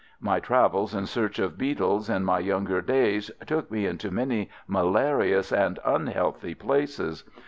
My 0.19 0.39
travels 0.39 0.95
in 0.95 1.05
search 1.05 1.37
of 1.37 1.59
beetles 1.59 2.09
in 2.09 2.25
my 2.25 2.39
younger 2.39 2.81
days 2.81 3.29
took 3.45 3.69
me 3.69 3.85
into 3.85 4.09
many 4.09 4.49
malarious 4.67 5.51
and 5.51 5.77
unhealthy 5.85 6.55
places. 6.55 7.23